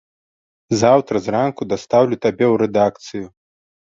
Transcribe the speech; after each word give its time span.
Заўтра 0.81 1.15
зранку 1.25 1.67
дастаўлю 1.75 2.15
табе 2.25 2.45
ў 2.53 2.55
рэдакцыю. 2.65 3.25